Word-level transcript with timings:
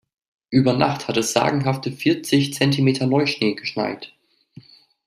Über 0.49 0.73
Nacht 0.73 1.07
hat 1.07 1.17
es 1.17 1.31
sagenhafte 1.31 1.91
vierzig 1.91 2.55
Zentimeter 2.55 3.05
Neuschnee 3.05 3.53
geschneit. 3.53 4.15